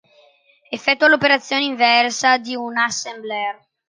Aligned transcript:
Effettua 0.67 1.07
l'operazione 1.07 1.63
inversa 1.65 2.39
di 2.39 2.55
un 2.55 2.75
assembler. 2.75 3.59